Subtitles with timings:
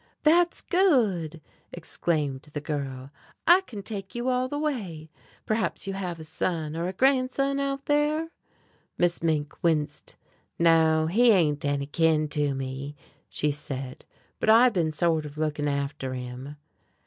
[0.23, 1.41] "That's good!"
[1.71, 3.11] exclaimed the girl.
[3.45, 5.11] "I can take you all the way.
[5.45, 8.31] Perhaps you have a son or a grandson out there?"
[8.97, 10.15] Miss Mink winced.
[10.57, 12.95] "No, he ain't any kin to me,"
[13.29, 14.03] she said,
[14.39, 16.55] "but I been sort of looking after him."